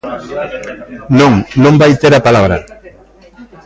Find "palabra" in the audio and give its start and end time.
2.27-2.55